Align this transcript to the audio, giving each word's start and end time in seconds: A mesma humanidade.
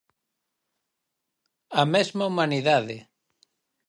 A 1.81 1.83
mesma 1.93 2.23
humanidade. 2.31 2.97